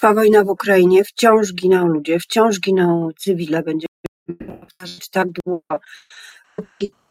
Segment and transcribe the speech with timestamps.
[0.00, 3.62] Trwa wojna w Ukrainie, wciąż giną ludzie, wciąż giną cywile.
[3.62, 5.80] Będziemy powtarzać tak długo.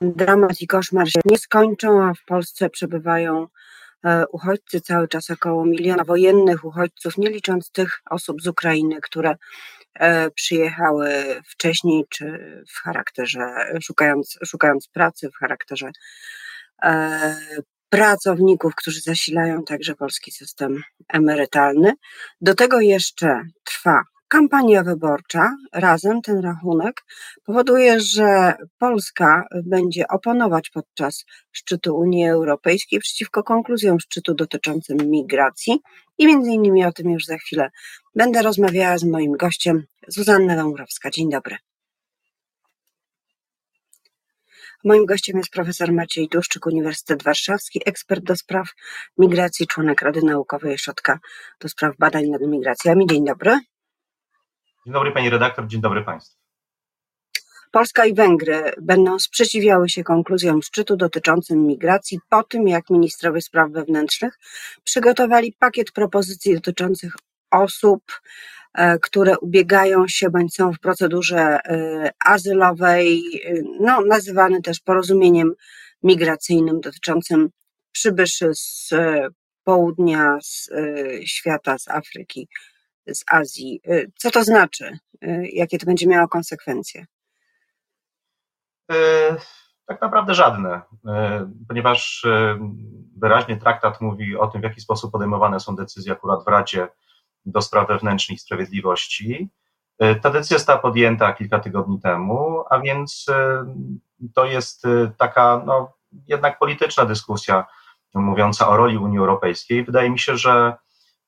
[0.01, 3.47] Dramat i koszmar się nie skończą, a w Polsce przebywają
[4.05, 9.35] e, uchodźcy cały czas około miliona wojennych uchodźców, nie licząc tych osób z Ukrainy, które
[9.93, 11.09] e, przyjechały
[11.45, 12.25] wcześniej, czy
[12.69, 13.39] w charakterze,
[13.81, 15.91] szukając, szukając pracy, w charakterze
[16.83, 17.35] e,
[17.89, 21.93] pracowników, którzy zasilają także polski system emerytalny.
[22.41, 25.55] Do tego jeszcze trwa kampania wyborcza.
[25.73, 27.01] Razem ten rachunek
[27.45, 35.79] powoduje, że Polska będzie oponować podczas szczytu Unii Europejskiej przeciwko konkluzjom szczytu dotyczącym migracji
[36.17, 37.69] i między innymi o tym już za chwilę
[38.15, 41.09] będę rozmawiała z moim gościem Zuzanna Dąbrowska.
[41.09, 41.68] Dzień dobry.
[44.83, 48.67] Moim gościem jest profesor Maciej Duszczyk, Uniwersytet Warszawski, ekspert do spraw
[49.17, 51.19] migracji, członek Rady Naukowej Ośrodka
[51.59, 53.07] do spraw badań nad migracjami.
[53.07, 53.51] Dzień dobry.
[54.85, 56.39] Dzień dobry pani redaktor, dzień dobry państwu.
[57.71, 63.71] Polska i Węgry będą sprzeciwiały się konkluzjom szczytu dotyczącym migracji po tym, jak ministrowie spraw
[63.71, 64.39] wewnętrznych
[64.83, 67.13] przygotowali pakiet propozycji dotyczących
[67.51, 68.03] osób,
[69.01, 75.53] które ubiegają się bądź są w procedurze e, azylowej, e, no, nazywany też porozumieniem
[76.03, 77.49] migracyjnym dotyczącym
[77.91, 78.89] przybyszy z
[79.63, 80.69] południa, z
[81.25, 82.47] świata, z Afryki,
[83.07, 83.81] z Azji.
[84.17, 84.97] Co to znaczy?
[85.53, 87.05] Jakie to będzie miało konsekwencje?
[89.85, 90.81] Tak naprawdę żadne,
[91.67, 92.25] ponieważ
[93.17, 96.87] wyraźnie traktat mówi o tym, w jaki sposób podejmowane są decyzje akurat w Radzie
[97.45, 99.49] do Spraw Wewnętrznych i Sprawiedliwości.
[99.99, 103.65] E, ta decyzja została podjęta kilka tygodni temu, a więc e,
[104.33, 105.93] to jest e, taka no,
[106.27, 107.65] jednak polityczna dyskusja
[108.15, 109.83] mówiąca o roli Unii Europejskiej.
[109.83, 110.73] Wydaje mi się, że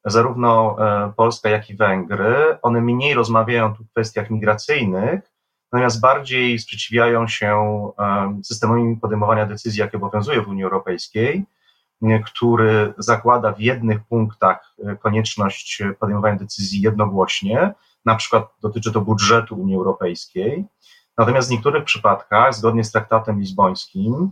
[0.06, 0.76] zarówno
[1.18, 5.22] Polska, jak i Węgry, one mniej rozmawiają tu w kwestiach migracyjnych,
[5.72, 7.92] natomiast bardziej sprzeciwiają się
[8.44, 11.46] systemowi podejmowania decyzji, jakie obowiązuje w Unii Europejskiej
[12.26, 17.74] który zakłada w jednych punktach e, konieczność podejmowania decyzji jednogłośnie,
[18.06, 20.66] na przykład dotyczy to budżetu Unii Europejskiej.
[21.18, 24.32] Natomiast w niektórych przypadkach, zgodnie z traktatem lizbońskim,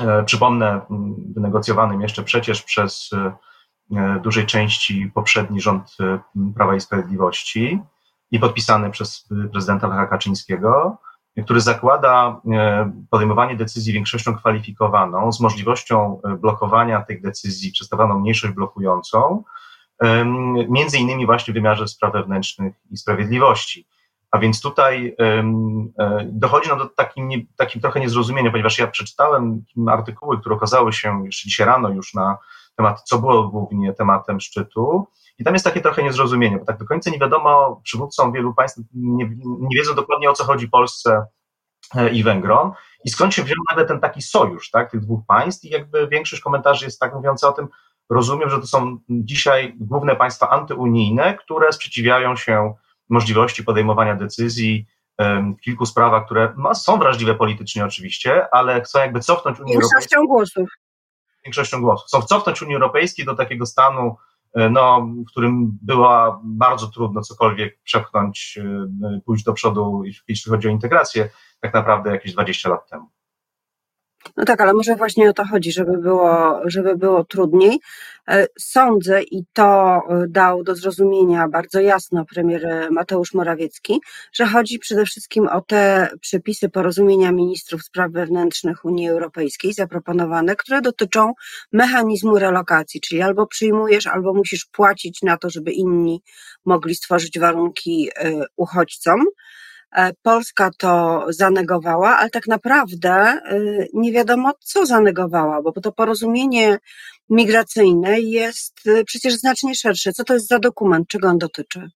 [0.00, 0.80] e, przypomnę,
[1.34, 5.96] wynegocjowanym jeszcze przecież przez e, dużej części poprzedni rząd
[6.54, 7.80] Prawa i Sprawiedliwości
[8.30, 10.98] i podpisany przez prezydenta Lecha Kaczyńskiego,
[11.40, 17.98] który zakłada e, podejmowanie decyzji większością kwalifikowaną z możliwością e, blokowania tych decyzji przez tak
[17.98, 19.44] zwaną mniejszość blokującą,
[20.68, 23.86] między innymi właśnie w wymiarze spraw wewnętrznych i sprawiedliwości.
[24.30, 25.42] A więc tutaj e,
[26.24, 31.48] dochodzi nam do takim, takim trochę niezrozumienia, ponieważ ja przeczytałem artykuły, które okazały się jeszcze
[31.48, 32.38] dzisiaj rano już na
[32.76, 35.06] temat, co było głównie tematem szczytu,
[35.38, 38.80] i tam jest takie trochę niezrozumienie, bo tak do końca nie wiadomo, przywódcom wielu państw
[38.94, 41.26] nie, nie wiedzą dokładnie o co chodzi Polsce
[41.94, 42.72] e, i Węgrom
[43.04, 46.42] i skąd się wziął nagle ten taki sojusz tak, tych dwóch państw i jakby większość
[46.42, 47.68] komentarzy jest tak mówiąca o tym,
[48.10, 52.74] rozumiem, że to są dzisiaj główne państwa antyunijne, które sprzeciwiają się
[53.08, 54.86] możliwości podejmowania decyzji
[55.18, 60.26] w kilku sprawach, które no, są wrażliwe politycznie oczywiście, ale chcą jakby cofnąć Unię Europejską.
[60.26, 60.68] Głosów.
[61.44, 62.06] Większością głosów.
[62.06, 64.16] Chcą cofnąć Unię Europejską do takiego stanu
[64.54, 70.68] E, no, w którym była bardzo trudno cokolwiek przepchnąć, e, pójść do przodu, jeśli chodzi
[70.68, 73.08] o integrację, tak naprawdę jakieś 20 lat temu.
[74.36, 77.80] No tak, ale może właśnie o to chodzi, żeby było, żeby było trudniej.
[78.28, 84.00] E, sądzę i to e, dał do zrozumienia bardzo jasno premier Mateusz Morawiecki,
[84.32, 90.80] że chodzi przede wszystkim o te przepisy porozumienia ministrów spraw wewnętrznych Unii Europejskiej zaproponowane, które
[90.80, 91.32] dotyczą
[91.72, 96.22] mechanizmu relokacji, czyli albo przyjmujesz, albo musisz płacić na to, żeby inni
[96.64, 99.24] mogli stworzyć warunki e, uchodźcom.
[99.96, 103.40] E, Polska to zanegowała, ale tak naprawdę e,
[103.94, 106.78] nie wiadomo, co zanegowała, bo to porozumienie
[107.30, 110.12] migracyjne jest e, przecież znacznie szersze.
[110.12, 111.08] Co to jest za dokument?
[111.08, 111.90] Czego on dotyczy?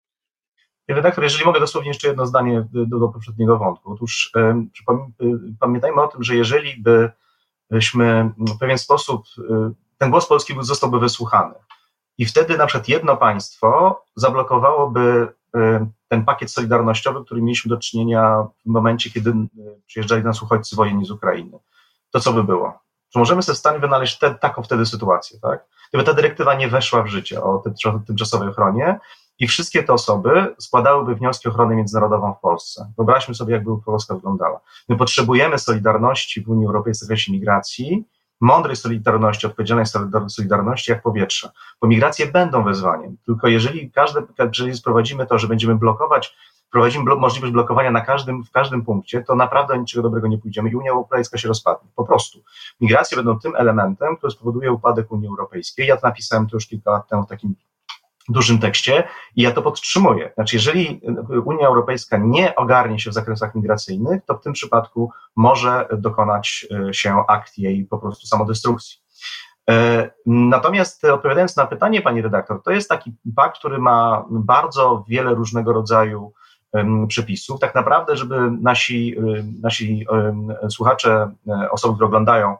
[0.89, 3.93] Redaktor, jeżeli mogę dosłownie jeszcze jedno zdanie do, do poprzedniego wątku.
[3.93, 4.33] Otóż
[5.61, 6.85] pamiętajmy o tym, że jeżeli
[7.71, 9.23] byśmy w pewien sposób,
[9.99, 11.55] ten głos polski zostałby wysłuchany
[12.19, 15.29] i wtedy na przykład jedno państwo zablokowałoby
[16.09, 19.35] ten pakiet solidarnościowy, który mieliśmy do czynienia w momencie, kiedy
[19.87, 21.59] przyjeżdżali nas uchodźcy wojenni z Ukrainy.
[22.11, 22.79] To co by było?
[23.13, 25.67] Czy możemy sobie w stanie wynaleźć te, taką wtedy sytuację, tak?
[25.89, 27.63] Gdyby ta dyrektywa nie weszła w życie o
[28.07, 28.99] tymczasowej ochronie
[29.39, 32.93] i wszystkie te osoby składałyby wnioski o ochronę międzynarodową w Polsce.
[32.97, 34.61] Wyobraźmy sobie, jakby Polska wyglądała.
[34.89, 38.05] My potrzebujemy solidarności w Unii Europejskiej w zakresie migracji,
[38.45, 39.87] mądrej solidarności, odpowiedzialnej
[40.29, 41.51] solidarności jak powietrza.
[41.81, 44.23] Bo migracje będą wezwaniem, tylko jeżeli każde,
[44.59, 46.37] jeżeli sprowadzimy to, że będziemy blokować
[46.75, 50.71] wprowadzimy blo możliwość blokowania na każdym, w każdym punkcie, to naprawdę niczego dobrego nie pójdziemy
[50.71, 51.89] i Unia Europejska się rozpadnie.
[51.97, 52.39] Po prostu.
[52.81, 55.87] Migracje będą tym elementem, który spowoduje upadek Unii Europejskiej.
[55.87, 57.55] Ja to napisałem to już kilka lat temu w takim
[58.29, 59.05] dużym tekście
[59.37, 60.33] i ja to podtrzymuję.
[60.35, 61.01] Znaczy, jeżeli
[61.45, 66.95] Unia Europejska nie ogarnie się w zakresach migracyjnych, to w tym przypadku może dokonać e,
[66.95, 68.99] się akt jej po prostu samodestrukcji.
[69.71, 75.35] E, natomiast odpowiadając na pytanie pani redaktor, to jest taki pakt, który ma bardzo wiele
[75.35, 76.33] różnego rodzaju
[77.09, 77.61] przepisów.
[77.61, 79.17] Tak naprawdę, żeby nasi,
[79.63, 80.07] nasi
[80.71, 82.57] słuchacze, e, osoby, które oglądają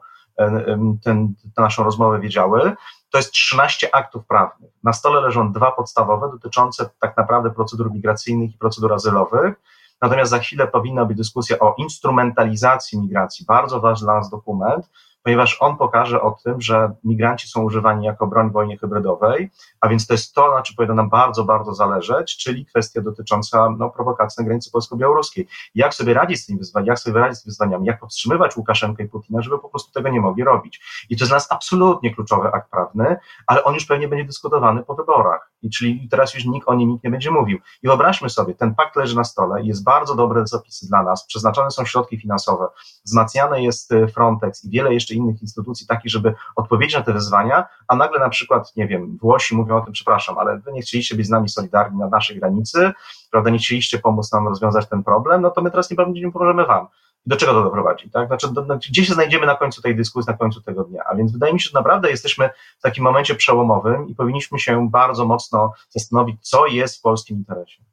[1.03, 2.75] ten, tę naszą rozmowę wiedziały,
[3.15, 4.71] to jest 13 aktów prawnych.
[4.83, 9.55] Na stole leżą dwa podstawowe dotyczące tak naprawdę procedur migracyjnych i procedur azylowych.
[10.01, 13.45] Natomiast za chwilę powinna być dyskusja o instrumentalizacji migracji.
[13.45, 14.89] Bardzo ważny dla nas dokument,
[15.25, 19.51] ponieważ on pokaże o tym, że migranci są używani jako broń w wojnie hybrydowej,
[19.81, 23.69] a więc to jest to, na czym powinno nam bardzo, bardzo zależeć, czyli kwestia dotycząca
[23.77, 25.47] no, prowokacji na granicy polsko-białoruskiej.
[25.75, 29.07] Jak sobie radzić z tymi wyzwaniami, jak sobie radzić z wyzwaniami, jak powstrzymywać Łukaszenkę i
[29.07, 30.81] Putina, żeby po prostu tego nie mogli robić.
[31.09, 33.17] I to jest dla nas absolutnie kluczowy akt prawny,
[33.47, 35.51] ale on już pewnie będzie dyskutowany po wyborach.
[35.65, 37.57] I czyli teraz już nikt o nim nikt nie będzie mówił.
[37.83, 41.71] I wyobraźmy sobie, ten pakt leży na stole, jest bardzo dobre zapisy dla nas, przeznaczone
[41.71, 42.67] są środki finansowe,
[43.05, 47.65] wzmacniany jest y, Frontex i wiele jeszcze innych instytucji takich, żeby odpowiedzieć na te wyzwania,
[47.87, 51.15] a nagle na przykład, nie wiem, Włosi mówią o tym, przepraszam, ale wy nie chcieliście
[51.15, 52.91] być z nami solidarni na naszej granicy,
[53.31, 56.65] prawda, nie chcieliście pomóc nam rozwiązać ten problem, no to my teraz nie, nie pomożemy
[56.65, 56.87] wam.
[57.25, 58.27] Do czego to doprowadzi, tak?
[58.27, 61.03] Znaczy, do, do, gdzie się znajdziemy na końcu tej dyskusji, na końcu tego dnia?
[61.05, 62.49] A więc wydaje mi się, że naprawdę jesteśmy
[62.79, 67.83] w takim momencie przełomowym i powinniśmy się bardzo mocno zastanowić, co jest w polskim interesie.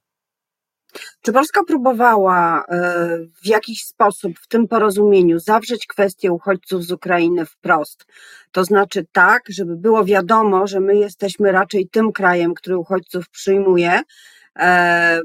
[1.22, 7.46] Czy Polska próbowała e, w jakiś sposób w tym porozumieniu zawrzeć kwestię uchodźców z Ukrainy
[7.46, 8.06] wprost?
[8.52, 14.02] To znaczy tak, żeby było wiadomo, że my jesteśmy raczej tym krajem, który uchodźców przyjmuje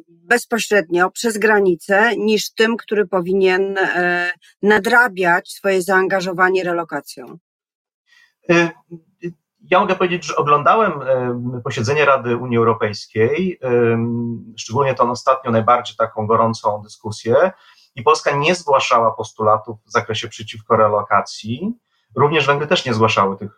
[0.09, 4.31] bezpośrednio przez granicę, niż tym, który powinien e,
[4.61, 7.37] nadrabiać swoje zaangażowanie relokacją.
[9.69, 10.91] Ja mogę powiedzieć, że oglądałem
[11.63, 13.59] posiedzenie Rady Unii Europejskiej,
[14.57, 17.51] szczególnie tą ostatnio najbardziej taką gorącą dyskusję,
[17.97, 21.73] i Polska nie zgłaszała postulatów w zakresie przeciwko relokacji.
[22.15, 23.57] Również Węgry też nie zgłaszały tych,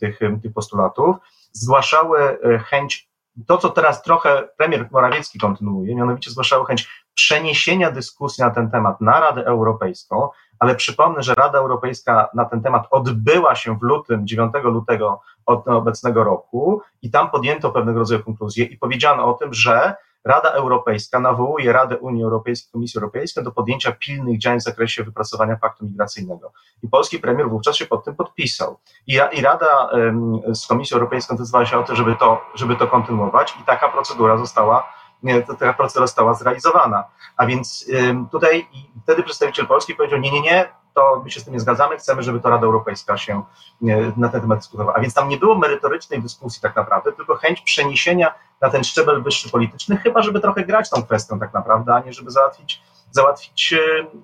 [0.00, 1.16] tych, tych postulatów.
[1.52, 3.05] Zgłaszały e, chęć,
[3.46, 9.00] to co teraz trochę premier Morawiecki kontynuuje, mianowicie zgłaszały chęć przeniesienia dyskusji na ten temat
[9.00, 10.28] na Radę Europejską,
[10.58, 15.68] ale przypomnę, że Rada Europejska na ten temat odbyła się w lutym, 9 lutego od
[15.68, 19.94] obecnego roku i tam podjęto pewnego rodzaju konkluzje i powiedziano o tym, że
[20.26, 25.56] Rada Europejska nawołuje Radę Unii Europejskiej, Komisję Europejską do podjęcia pilnych działań w zakresie wypracowania
[25.56, 26.52] paktu migracyjnego.
[26.82, 28.78] I polski premier wówczas się pod tym podpisał.
[29.06, 29.90] I, i Rada
[30.54, 34.36] z Komisją Europejską zdecydowała się o to, żeby to, żeby to kontynuować i taka procedura
[34.36, 34.96] została
[35.58, 37.04] taka procedura została zrealizowana.
[37.36, 37.86] A więc
[38.32, 38.68] tutaj
[39.02, 42.22] wtedy przedstawiciel Polski powiedział, nie, nie, nie, to my się z tym nie zgadzamy, chcemy,
[42.22, 43.42] żeby to Rada Europejska się
[44.16, 44.96] na ten temat dyskutowała.
[44.96, 49.22] A więc tam nie było merytorycznej dyskusji tak naprawdę, tylko chęć przeniesienia na ten szczebel
[49.22, 53.74] wyższy polityczny, chyba żeby trochę grać tą kwestią tak naprawdę, a nie żeby załatwić, załatwić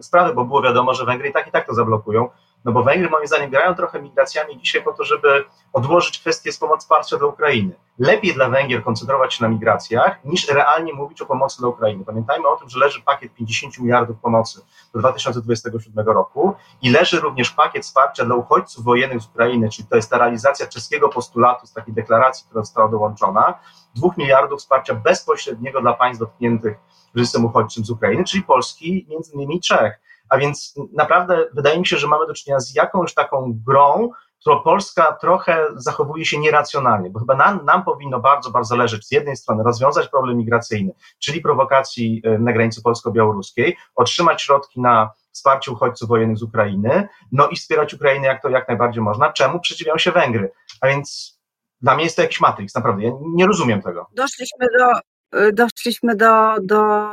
[0.00, 2.28] sprawy, bo było wiadomo, że Węgry i tak i tak to zablokują.
[2.64, 6.58] No bo Węgry moim zdaniem grają trochę migracjami dzisiaj po to, żeby odłożyć kwestię z
[6.58, 7.74] pomocy wsparcia dla Ukrainy.
[7.98, 12.04] Lepiej dla Węgier koncentrować się na migracjach, niż realnie mówić o pomocy dla Ukrainy.
[12.04, 14.60] Pamiętajmy o tym, że leży pakiet 50 miliardów pomocy
[14.94, 19.96] do 2027 roku i leży również pakiet wsparcia dla uchodźców wojennych z Ukrainy, czyli to
[19.96, 23.54] jest ta realizacja czeskiego postulatu z takiej deklaracji, która została dołączona,
[23.94, 26.76] dwóch miliardów wsparcia bezpośredniego dla państw dotkniętych
[27.12, 30.00] kryzysem uchodźczym z Ukrainy, czyli Polski, między innymi Czech.
[30.32, 34.10] A więc naprawdę wydaje mi się, że mamy do czynienia z jakąś taką grą,
[34.40, 39.10] którą Polska trochę zachowuje się nieracjonalnie, bo chyba nam, nam powinno bardzo, bardzo zależeć z
[39.10, 45.70] jednej strony rozwiązać problem migracyjny, czyli prowokacji e, na granicy polsko-białoruskiej, otrzymać środki na wsparcie
[45.70, 49.98] uchodźców wojennych z Ukrainy, no i wspierać Ukrainę jak to jak najbardziej można, czemu przeciwiają
[49.98, 50.52] się Węgry.
[50.80, 51.38] A więc
[51.80, 54.06] dla mnie jest to jakiś matrix, naprawdę, ja nie rozumiem tego.
[54.16, 55.11] Doszliśmy do
[55.52, 57.08] doszliśmy do, do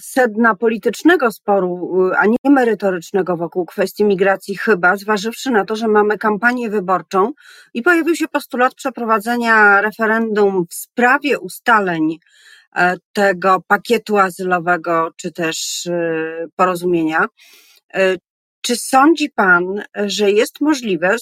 [0.00, 5.88] sedna politycznego sporu, y, a nie merytorycznego wokół kwestii migracji, chyba zważywszy na to, że
[5.88, 7.32] mamy kampanię wyborczą
[7.74, 12.18] i pojawił się postulat przeprowadzenia referendum w sprawie ustaleń
[12.76, 17.26] e, tego pakietu azylowego, czy też y, porozumienia.
[17.94, 18.16] E,
[18.60, 21.16] czy sądzi Pan, że jest możliwe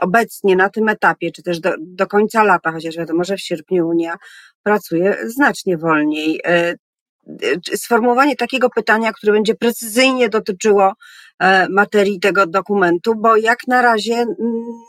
[0.00, 3.88] obecnie na tym etapie, czy też do, do końca lata, chociaż wiadomo, że w sierpniu
[3.88, 4.16] Unia
[4.62, 6.40] pracuje znacznie wolniej.
[6.44, 6.74] E,
[7.74, 10.92] sformułowanie takiego pytania, które będzie precyzyjnie dotyczyło
[11.38, 14.26] e, materii tego dokumentu, bo jak na razie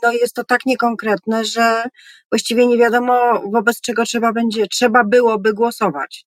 [0.02, 1.84] no jest to tak niekonkretne, że
[2.30, 6.24] właściwie nie wiadomo wobec czego trzeba będzie, trzeba byłoby głosować.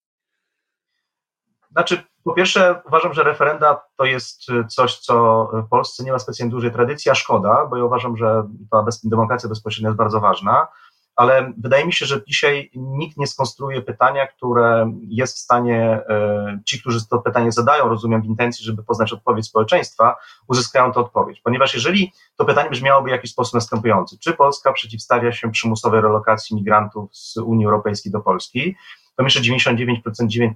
[1.72, 6.52] Znaczy, po pierwsze, uważam, że referenda to jest coś, co w Polsce nie ma specjalnie
[6.52, 10.68] dużej tradycji, a szkoda, bo ja uważam, że ta bez, demokracja bezpośrednia jest bardzo ważna
[11.16, 16.60] ale wydaje mi się, że dzisiaj nikt nie skonstruuje pytania, które jest w stanie, e,
[16.66, 20.16] ci, którzy to pytanie zadają, rozumiem w intencji, żeby poznać odpowiedź społeczeństwa,
[20.48, 21.42] uzyskają tę odpowiedź.
[21.42, 26.56] Ponieważ jeżeli to pytanie brzmiałoby w jakiś sposób następujący, czy Polska przeciwstawia się przymusowej relokacji
[26.56, 28.76] migrantów z Unii Europejskiej do Polski,
[29.16, 29.98] to że 99%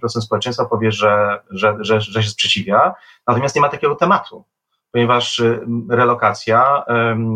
[0.01, 2.93] 9% społeczeństwa powie, że, że, że, że się sprzeciwia,
[3.27, 4.45] natomiast nie ma takiego tematu
[4.91, 5.41] ponieważ
[5.89, 6.83] relokacja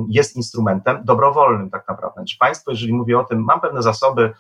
[0.10, 2.22] jest instrumentem dobrowolnym tak naprawdę.
[2.22, 4.34] Znaczy państwo, jeżeli mówi o tym, mam pewne zasoby,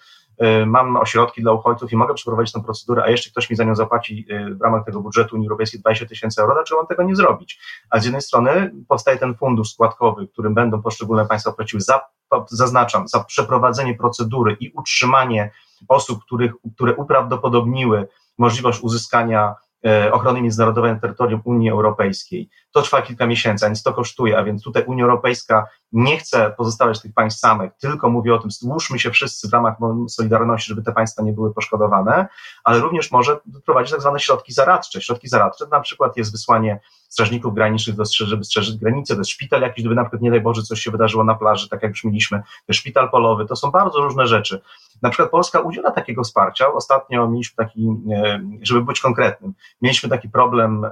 [0.61, 3.63] y, mam ośrodki dla uchodźców i mogę przeprowadzić tę procedurę, a jeszcze ktoś mi za
[3.63, 7.03] nią zapłaci y, w ramach tego budżetu Unii Europejskiej 20 tysięcy euro, dlaczego mam tego
[7.03, 7.59] nie zrobić?
[7.89, 12.01] A z jednej strony powstaje ten fundusz składkowy, którym będą poszczególne państwa płaciły za,
[12.47, 15.51] zaznaczam, za przeprowadzenie procedury i utrzymanie
[15.87, 22.49] osób, których, które uprawdopodobniły możliwość uzyskania E, ochrony międzynarodowej na terytorium Unii Europejskiej.
[22.71, 26.53] To trwa kilka miesięcy, a więc to kosztuje, a więc tutaj Unia Europejska nie chce
[26.57, 30.81] pozostawiać tych państw samych, tylko mówi o tym, stłuszmy się wszyscy w ramach Solidarności, żeby
[30.81, 32.27] te państwa nie były poszkodowane,
[32.63, 35.01] ale również może wprowadzić tak zwane środki zaradcze.
[35.01, 39.61] Środki zaradcze na przykład jest wysłanie strażników granicznych, do, żeby strzeżyć granice, to jest szpital
[39.61, 42.03] jakiś, gdyby na przykład, nie daj Boże, coś się wydarzyło na plaży, tak jak już
[42.03, 44.61] mieliśmy, to jest szpital polowy, to są bardzo różne rzeczy.
[45.01, 46.73] Na przykład Polska udziela takiego wsparcia.
[46.73, 50.85] Ostatnio mieliśmy taki, e, żeby być konkretnym, mieliśmy taki problem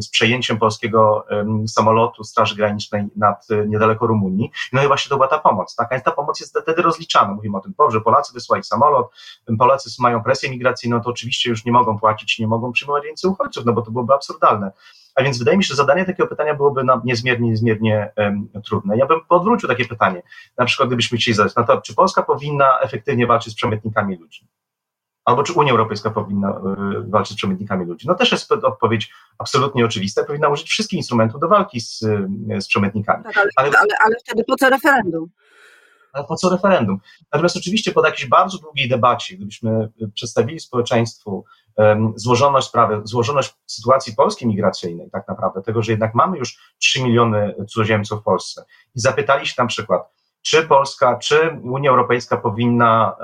[0.00, 1.26] z przejęciem polskiego
[1.66, 4.47] samolotu Straży Granicznej nad, e, niedaleko Rumunii.
[4.72, 5.88] No i właśnie to była ta pomoc, tak?
[5.90, 7.34] Więc ta pomoc jest wtedy rozliczana.
[7.34, 9.10] Mówimy o tym, że Polacy wysłali samolot,
[9.58, 13.64] Polacy mają presję migracyjną, to oczywiście już nie mogą płacić, nie mogą przyjmować więcej uchodźców,
[13.64, 14.72] no bo to byłoby absurdalne.
[15.14, 18.96] A więc wydaje mi się, że zadanie takiego pytania byłoby nam niezmiernie, niezmiernie um, trudne.
[18.96, 20.22] Ja bym odwrócił takie pytanie.
[20.58, 24.46] Na przykład, gdybyśmy chcieli zadać to, czy Polska powinna efektywnie walczyć z przemytnikami ludzi?
[25.28, 28.06] Albo czy Unia Europejska powinna y, walczyć z przemytnikami ludzi?
[28.06, 30.24] No też jest odpowiedź absolutnie oczywista.
[30.24, 33.24] Powinna użyć wszystkich instrumentów do walki z, y, z przemytnikami.
[33.24, 35.28] Tak, ale, ale, ale, ale wtedy po co referendum?
[36.12, 37.00] ale po co referendum?
[37.32, 41.44] Natomiast oczywiście po jakiejś bardzo długiej debacie, gdybyśmy przedstawili społeczeństwu
[42.14, 47.54] złożoność sprawy, złożoność sytuacji polskiej migracyjnej, tak naprawdę, tego, że jednak mamy już 3 miliony
[47.68, 50.02] cudzoziemców w Polsce i zapytali się na przykład,
[50.42, 53.16] czy Polska, czy Unia Europejska powinna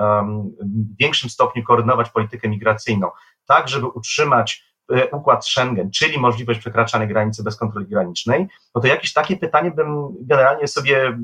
[0.61, 3.11] w większym stopniu koordynować politykę migracyjną,
[3.47, 4.74] tak, żeby utrzymać
[5.12, 10.09] układ Schengen, czyli możliwość przekraczania granicy bez kontroli granicznej, no to jakieś takie pytanie bym
[10.21, 11.19] generalnie sobie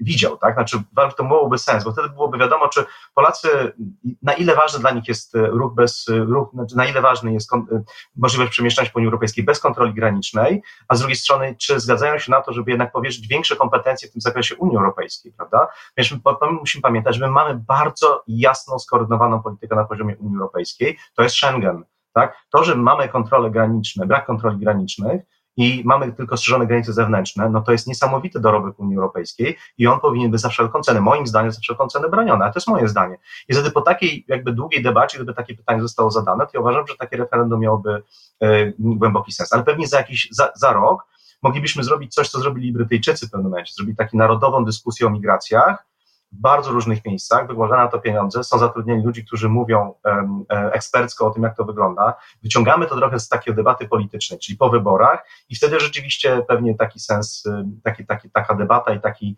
[0.00, 0.54] widział, tak?
[0.54, 0.82] Znaczy,
[1.16, 2.84] to byłoby sens, bo wtedy byłoby wiadomo, czy
[3.14, 3.72] Polacy,
[4.22, 7.50] na ile ważny dla nich jest ruch bez, ruch, znaczy na ile ważny jest
[8.16, 12.18] możliwość przemieszczania się po Unii Europejskiej bez kontroli granicznej, a z drugiej strony, czy zgadzają
[12.18, 15.68] się na to, żeby jednak powierzyć większe kompetencje w tym zakresie Unii Europejskiej, prawda?
[15.96, 16.18] Więc my
[16.52, 21.34] musimy pamiętać, że my mamy bardzo jasną, skoordynowaną politykę na poziomie Unii Europejskiej, to jest
[21.34, 21.84] Schengen
[22.14, 22.36] tak?
[22.50, 25.22] To, że mamy kontrole graniczne, brak kontroli granicznych
[25.56, 30.00] i mamy tylko strzeżone granice zewnętrzne, no to jest niesamowity dorobek Unii Europejskiej i on
[30.00, 32.88] powinien być za wszelką cenę, moim zdaniem za wszelką cenę broniony, ale to jest moje
[32.88, 33.16] zdanie.
[33.48, 36.86] I wtedy po takiej jakby długiej debacie, gdyby takie pytanie zostało zadane, to ja uważam,
[36.86, 38.02] że takie referendum miałoby
[38.40, 39.52] e, głęboki sens.
[39.52, 41.06] Ale pewnie za jakiś, za, za rok
[41.42, 45.86] moglibyśmy zrobić coś, co zrobili Brytyjczycy w pewnym momencie, zrobić taką narodową dyskusję o migracjach,
[46.40, 51.30] bardzo różnych miejscach, wykładane na to pieniądze, są zatrudnieni ludzie, którzy mówią um, ekspercko o
[51.30, 52.14] tym, jak to wygląda.
[52.42, 57.00] Wyciągamy to trochę z takiej debaty politycznej, czyli po wyborach i wtedy rzeczywiście pewnie taki
[57.00, 57.44] sens,
[57.84, 59.36] taki, taki, taka debata i taki,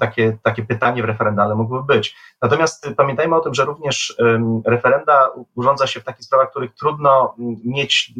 [0.00, 2.16] takie, takie pytanie w referendale mogłyby być.
[2.42, 4.16] Natomiast pamiętajmy o tym, że również
[4.66, 7.34] referenda urządza się w takich sprawach, których trudno
[7.64, 8.12] mieć,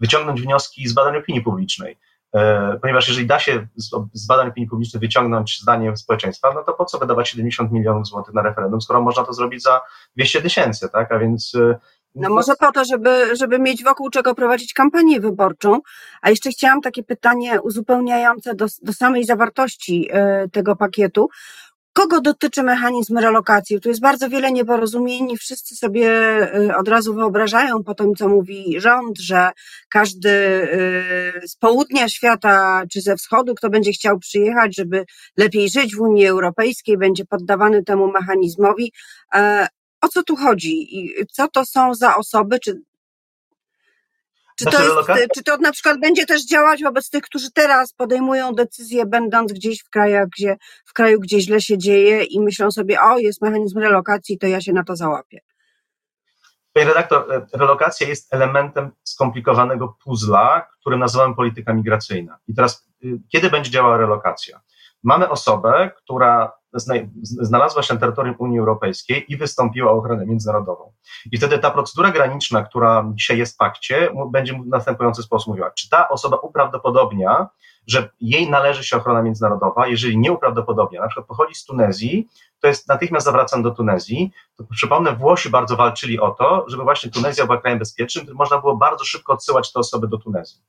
[0.00, 1.98] wyciągnąć wnioski z badań opinii publicznej.
[2.34, 3.66] E, ponieważ jeżeli da się
[4.12, 8.34] z badań opinii publicznej wyciągnąć zdanie społeczeństwa, no to po co wydawać 70 milionów złotych
[8.34, 9.80] na referendum, skoro można to zrobić za
[10.16, 11.12] 200 tysięcy, tak?
[11.12, 11.54] A więc.
[11.54, 11.78] E,
[12.14, 15.80] no może po to, żeby, żeby mieć wokół czego prowadzić kampanię wyborczą.
[16.22, 21.28] A jeszcze chciałam takie pytanie uzupełniające do, do samej zawartości e, tego pakietu.
[21.92, 23.80] Kogo dotyczy mechanizm relokacji?
[23.80, 25.36] Tu jest bardzo wiele nieporozumień.
[25.36, 26.08] Wszyscy sobie
[26.70, 29.50] y, od razu wyobrażają po tym, co mówi rząd, że
[29.88, 35.04] każdy y, z południa świata czy ze wschodu, kto będzie chciał przyjechać, żeby
[35.36, 38.92] lepiej żyć w Unii Europejskiej, będzie poddawany temu mechanizmowi.
[39.34, 39.68] E,
[40.00, 40.98] o co tu chodzi?
[40.98, 42.58] I co to są za osoby?
[42.60, 42.82] Czy
[44.58, 44.82] czy to,
[45.16, 49.52] jest, czy to na przykład będzie też działać wobec tych, którzy teraz podejmują decyzje, będąc
[49.52, 50.56] gdzieś w krajach, gdzie
[50.86, 54.60] w kraju, gdzie źle się dzieje i myślą sobie, o, jest mechanizm relokacji, to ja
[54.60, 55.40] się na to załapię?
[56.72, 62.38] Panie redaktor, relokacja jest elementem skomplikowanego puzla, którym nazywamy polityka migracyjna.
[62.48, 62.88] I teraz,
[63.32, 64.60] kiedy będzie działała relokacja?
[65.02, 66.52] Mamy osobę, która
[67.22, 70.92] znalazła się na terytorium Unii Europejskiej i wystąpiła o ochronę międzynarodową.
[71.32, 75.70] I wtedy ta procedura graniczna, która dzisiaj jest w pakcie, będzie w następujący sposób mówiła,
[75.70, 77.48] czy ta osoba uprawdopodobnia,
[77.86, 82.28] że jej należy się ochrona międzynarodowa, jeżeli nie uprawdopodobnia, na przykład pochodzi z Tunezji,
[82.62, 84.32] to jest natychmiast zawracam do Tunezji.
[84.56, 88.58] To przypomnę, Włosi bardzo walczyli o to, żeby właśnie Tunezja była krajem bezpiecznym, który można
[88.58, 90.60] było bardzo szybko odsyłać te osoby do Tunezji.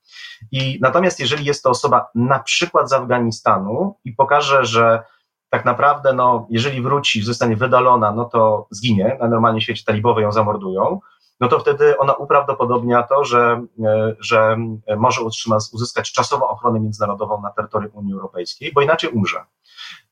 [0.51, 5.03] I natomiast jeżeli jest to osoba na przykład z Afganistanu i pokaże, że
[5.49, 9.17] tak naprawdę, no, jeżeli wróci, zostanie wydalona, no to zginie.
[9.19, 10.99] Na normalnie świecie talibowie ją zamordują.
[11.39, 14.57] No to wtedy ona uprawdopodobnia to, że, e, że
[14.97, 19.45] może utrzymać, uzyskać czasową ochronę międzynarodową na terytorium Unii Europejskiej, bo inaczej umrze.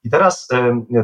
[0.03, 0.47] I teraz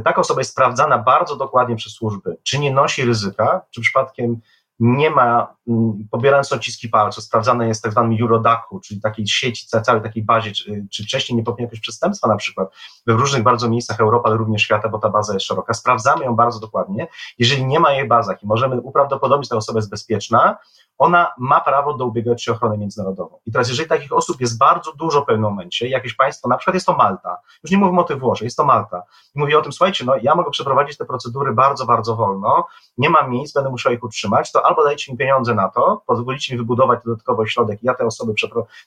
[0.04, 4.42] taka osoba jest sprawdzana bardzo dokładnie przez służby, czy nie nosi ryzyka, czy przypadkiem
[4.80, 10.02] nie ma, mm, pobierając odciski palców, sprawdzane jest tak zwanym Eurodacu, czyli takiej sieci, całej
[10.02, 12.74] takiej bazie, czy, czy wcześniej nie popełnił jakiegoś przestępstwa na przykład
[13.08, 15.74] w różnych bardzo miejscach Europy, ale również świata, bo ta baza jest szeroka.
[15.74, 17.08] Sprawdzamy ją bardzo dokładnie.
[17.38, 20.58] Jeżeli nie ma jej bazach i możemy uprawdopodobnić, że ta osoba jest bezpieczna,
[20.98, 23.40] ona ma prawo do ubiegać się o ochronę międzynarodową.
[23.46, 26.74] I teraz, jeżeli takich osób jest bardzo dużo w pewnym momencie, jakieś państwo, na przykład
[26.74, 29.04] jest to Malta, już nie mówimy o tych Włoszech, jest to Malta,
[29.36, 33.10] i mówię o tym, słuchajcie, no ja mogę przeprowadzić te procedury bardzo, bardzo wolno, nie
[33.10, 36.58] mam miejsc, będę musiał ich utrzymać, to albo dajcie mi pieniądze na to, pozwolicie mi
[36.58, 38.34] wybudować dodatkowo środek ja te osoby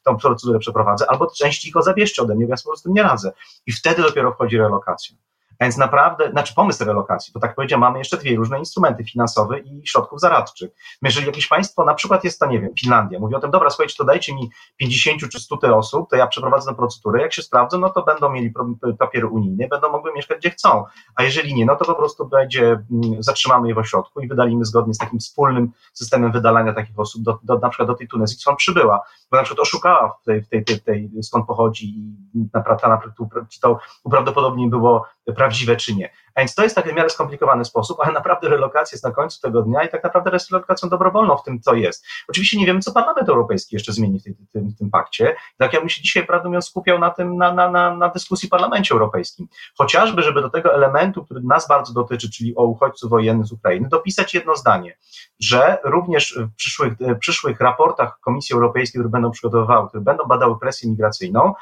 [0.05, 3.03] tę procedurę przeprowadzę, albo część ich zabierzcie ode mnie, bo ja sobie po prostu nie
[3.03, 3.33] radzę.
[3.67, 5.17] I wtedy dopiero wchodzi relokacja.
[5.61, 9.83] Więc naprawdę, znaczy pomysł relokacji, bo tak powiedziałem, mamy jeszcze dwie różne instrumenty finansowe i
[9.85, 10.71] środków zaradczych.
[11.03, 13.95] Jeżeli jakieś państwo, na przykład jest to, nie wiem, Finlandia, mówi o tym, dobra, słuchajcie,
[13.99, 17.79] to dajcie mi 50 czy 100 osób, to ja przeprowadzę tę procedurę, jak się sprawdzą,
[17.79, 18.53] no to będą mieli
[18.99, 22.65] papiery unijne, będą mogły mieszkać gdzie chcą, a jeżeli nie, no to po prostu będzie,
[22.65, 27.23] mm, zatrzymamy je w ośrodku i wydalimy zgodnie z takim wspólnym systemem wydalania takich osób,
[27.23, 30.43] do, do, na przykład do tej Tunezji, skąd przybyła, bo na przykład oszukała w tej,
[30.43, 32.15] w tej, tej, tej skąd pochodzi i
[32.55, 33.13] naprawdę,
[33.49, 36.11] czy to uprawdopodobnie było prawdziwe czy nie.
[36.35, 39.41] A więc to jest taki w miarę skomplikowany sposób, ale naprawdę relokacja jest na końcu
[39.41, 42.07] tego dnia i tak naprawdę jest relokacją dobrowolną w tym, co jest.
[42.29, 45.37] Oczywiście nie wiemy, co Parlament Europejski jeszcze zmieni w, tym, w tym pakcie.
[45.59, 48.49] Tak ja bym się dzisiaj, prawdę mówiąc, skupiał na tym, na, na, na, na dyskusji
[48.49, 49.49] w Parlamencie Europejskim.
[49.79, 53.89] Chociażby, żeby do tego elementu, który nas bardzo dotyczy, czyli o uchodźców wojennych z Ukrainy,
[53.89, 54.97] dopisać jedno zdanie,
[55.41, 60.91] że również w przyszłych, przyszłych raportach Komisji Europejskiej, które będą przygotowywały, które będą badały presję
[60.91, 61.55] migracyjną,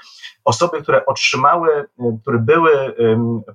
[0.44, 1.88] osoby, które otrzymały,
[2.22, 2.94] które były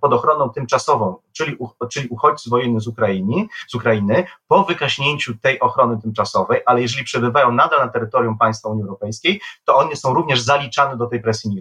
[0.02, 1.03] pod ochroną tymczasową,
[1.34, 1.58] czyli,
[1.92, 7.52] czyli uchodźcy wojenni z Ukrainy, z Ukrainy, po wykaśnięciu tej ochrony tymczasowej, ale jeżeli przebywają
[7.52, 11.60] nadal na terytorium państwa Unii Europejskiej, to one są również zaliczane do tej presji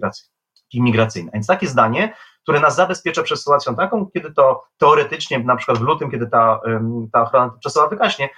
[0.73, 1.31] migracyjnej.
[1.33, 5.81] Więc takie zdanie, które nas zabezpiecza przed sytuacją taką, kiedy to teoretycznie, na przykład w
[5.81, 6.61] lutym, kiedy ta,
[7.11, 8.29] ta ochrona tymczasowa wykaśnie,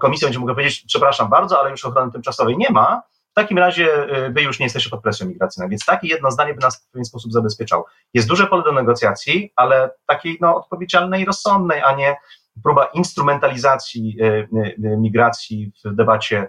[0.00, 3.02] komisja będzie mogła powiedzieć, przepraszam bardzo, ale już ochrony tymczasowej nie ma,
[3.34, 5.68] w takim razie y, wy już nie jesteście pod presją migracyjną.
[5.68, 7.86] Więc takie jedno zdanie by nas w pewien sposób zabezpieczało.
[8.14, 12.16] Jest duże pole do negocjacji, ale takiej no, odpowiedzialnej rozsądnej, a nie
[12.62, 16.48] próba instrumentalizacji y, y, migracji w debacie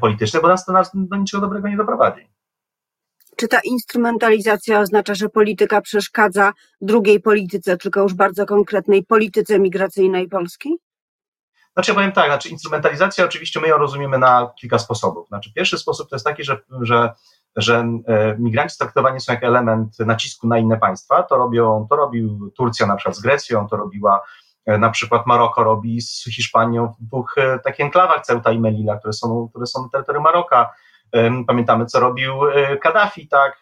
[0.00, 2.28] politycznej, bo nas to do niczego dobrego nie doprowadzi.
[3.36, 10.28] Czy ta instrumentalizacja oznacza, że polityka przeszkadza drugiej polityce, tylko już bardzo konkretnej polityce migracyjnej
[10.28, 10.78] Polski?
[11.76, 15.28] Znaczy ja powiem tak, znaczy instrumentalizacja oczywiście my ją rozumiemy na kilka sposobów.
[15.28, 17.12] Znaczy pierwszy sposób to jest taki, że, że,
[17.56, 21.22] że e, migranci traktowani są jako element nacisku na inne państwa.
[21.22, 24.20] To robią, to robił Turcja na przykład z Grecją, to robiła
[24.66, 28.98] e, na przykład Maroko robi z Hiszpanią w dwóch e, takich enklawach Ceuta i Melilla,
[28.98, 30.74] które są, które są na terytorium Maroka.
[31.46, 32.32] Pamiętamy, co robił
[32.82, 33.60] Kaddafi, tak,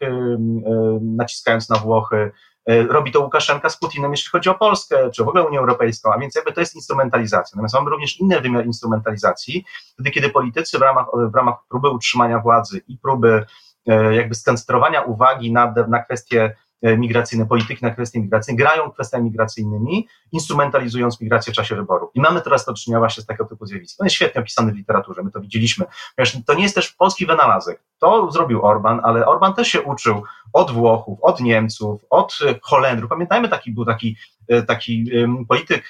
[1.01, 2.33] naciskając na Włochy,
[2.67, 6.19] robi to Łukaszenka z Putinem, jeśli chodzi o Polskę, czy w ogóle Unię Europejską, a
[6.19, 7.57] więc jakby to jest instrumentalizacja.
[7.57, 12.39] Natomiast mamy również inny wymiar instrumentalizacji, wtedy kiedy politycy w ramach, w ramach próby utrzymania
[12.39, 13.47] władzy i próby
[13.87, 19.25] e, jakby skoncentrowania uwagi na, na kwestie E, migracyjne, polityki na kwestie migracyjne, grają kwestiami
[19.25, 22.11] migracyjnymi, instrumentalizując migrację w czasie wyborów.
[22.15, 24.03] I mamy teraz do czynienia właśnie z takiego typu zjawiskiem.
[24.03, 25.85] On jest świetnie opisany w literaturze, my to widzieliśmy.
[26.17, 27.83] Ponieważ to nie jest też polski wynalazek.
[28.05, 33.11] To zrobił Orban, ale Orban też się uczył od Włochów, od Niemców, od Holendrów.
[33.11, 34.17] Pamiętajmy, taki był taki,
[34.49, 35.11] e, taki
[35.49, 35.89] polityk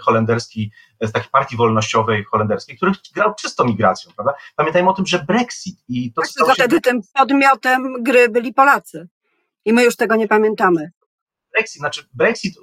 [0.00, 4.34] holenderski z takiej partii wolnościowej holenderskiej, który grał czysto migracją, prawda?
[4.56, 9.08] Pamiętajmy o tym, że Brexit i to, co tak, wtedy tym podmiotem gry byli Polacy.
[9.64, 10.90] I my już tego nie pamiętamy.
[11.52, 12.54] Brexit, znaczy Brexit,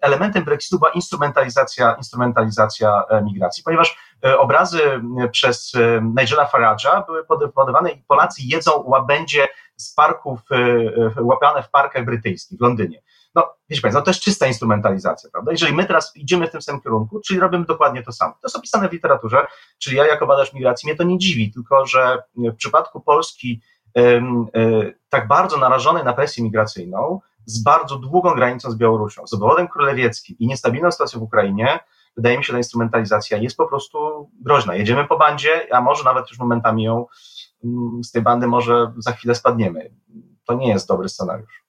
[0.00, 3.94] elementem Brexitu była instrumentalizacja, instrumentalizacja e, migracji, ponieważ e,
[4.38, 4.80] obrazy
[5.32, 10.40] przez e, Nigela Farage'a były podawane i Polacy jedzą łabędzie z parków,
[11.20, 13.02] łapane w parkach brytyjskich w Londynie.
[13.34, 15.52] no wiecie Państwo, no to jest czysta instrumentalizacja, prawda?
[15.52, 18.32] Jeżeli my teraz idziemy w tym samym kierunku, czyli robimy dokładnie to samo.
[18.32, 19.46] To jest opisane w literaturze,
[19.78, 23.60] czyli ja jako badacz migracji, mnie to nie dziwi, tylko że w przypadku Polski
[25.08, 30.36] tak bardzo narażonej na presję migracyjną, z bardzo długą granicą z Białorusią, z obwodem królewickim
[30.38, 31.78] i niestabilną sytuacją w Ukrainie,
[32.16, 34.74] wydaje mi się, że ta instrumentalizacja jest po prostu groźna.
[34.74, 37.06] Jedziemy po bandzie, a może nawet już momentami ją
[37.64, 39.90] mm, z tej bandy może za chwilę spadniemy.
[40.46, 41.62] To nie jest dobry scenariusz.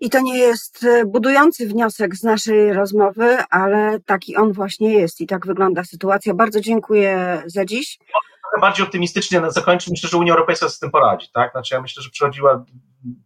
[0.00, 5.20] I to nie jest e, budujący wniosek z naszej rozmowy, ale taki on właśnie jest
[5.20, 6.34] i tak wygląda sytuacja.
[6.34, 7.98] Bardzo dziękuję za dziś
[8.60, 11.52] bardziej optymistycznie zakończyć, myślę, że Unia Europejska z tym poradzi, tak?
[11.52, 12.64] Znaczy ja myślę, że przychodziła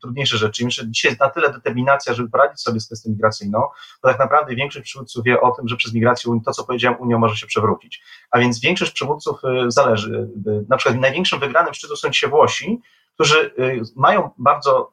[0.02, 0.64] trudniejsze rzeczy.
[0.64, 3.60] Myślę, że dzisiaj jest na tyle determinacja, żeby poradzić sobie z kwestią migracyjną,
[4.02, 7.18] bo tak naprawdę większość przywódców wie o tym, że przez migrację to, co powiedziałem, Unia
[7.18, 8.02] może się przewrócić.
[8.30, 10.28] A więc większość przywódców y, zależy.
[10.46, 12.80] Y, na przykład największym wygranym szczytu są dzisiaj Włosi,
[13.14, 14.92] którzy y, mają bardzo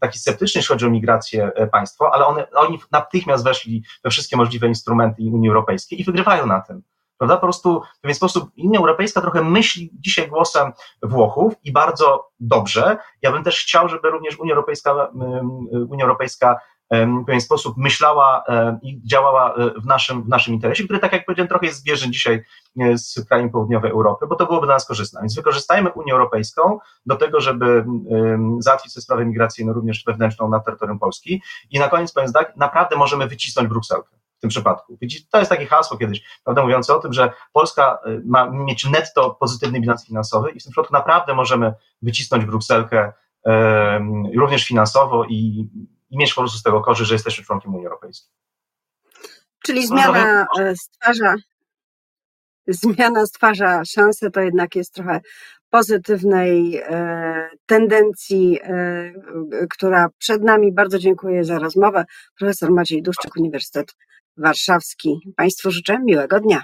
[0.00, 4.36] taki sceptyczny, jeśli chodzi o migrację e, państwo, ale one, oni natychmiast weszli we wszystkie
[4.36, 6.82] możliwe instrumenty Unii Europejskiej i wygrywają na tym
[7.18, 7.36] prawda?
[7.36, 12.96] Po prostu w pewien sposób Unia Europejska trochę myśli dzisiaj głosem Włochów i bardzo dobrze.
[13.22, 15.10] Ja bym też chciał, żeby również Unia Europejska,
[15.88, 16.56] Unia Europejska
[16.90, 18.44] w pewien sposób myślała
[18.82, 22.10] i działała e, w naszym, w naszym interesie, który, tak jak powiedziałem, trochę jest zbieżny
[22.10, 22.44] dzisiaj
[22.80, 25.20] e, z krajami południowej Europy, bo to byłoby dla nas korzystne.
[25.20, 27.84] Więc wykorzystajmy Unię Europejską do tego, żeby
[28.58, 31.42] załatwić sobie sprawę migracyjną, również wewnętrzną na terytorium Polski.
[31.70, 34.98] I na koniec powiem tak, naprawdę możemy wycisnąć Brukselkę w tym przypadku.
[35.30, 39.30] To jest takie hasło kiedyś, prawda, mówiące o tym, że Polska y, ma mieć netto
[39.30, 41.72] pozytywny bilans finansowy i w tym przypadku naprawdę możemy
[42.02, 43.12] wycisnąć Brukselkę
[44.36, 45.68] również finansowo i,
[46.10, 48.30] i mieć po prostu z tego korzyść, że jesteśmy członkiem Unii Europejskiej.
[49.64, 51.34] Czyli zmiana e, stwarza,
[52.66, 55.20] zmiana stwarza szansę, to jednak jest trochę
[55.70, 59.12] pozytywnej e, tendencji, e,
[59.70, 60.72] która przed nami.
[60.72, 62.04] Bardzo dziękuję za rozmowę.
[62.38, 63.94] Profesor Maciej Duszczyk, Uniwersytet
[64.38, 65.20] Warszawski.
[65.36, 66.62] Państwu życzę miłego dnia.